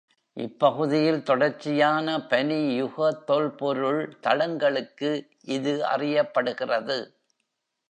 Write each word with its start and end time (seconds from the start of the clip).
இப்பகுதியில் 0.37 1.23
தொடர்ச்சியான 1.23 2.15
பனி 2.21 2.75
யுக 2.75 3.11
தொல்பொருள் 3.25 4.01
தளங்களுக்கு 4.21 5.11
இது 5.49 5.73
அறியப்படுகிறது. 5.85 6.99